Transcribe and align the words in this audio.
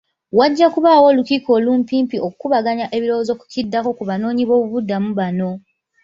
Wajja 0.37 0.67
kubaawo 0.73 1.05
olukiiko 1.11 1.49
olumpimpi 1.57 2.17
okukubaganya 2.25 2.85
ebirowoozo 2.95 3.33
ku 3.39 3.45
kiddako 3.53 3.89
ku 3.97 4.03
baboonyiboobubudamu 4.09 5.09
bano. 5.19 5.49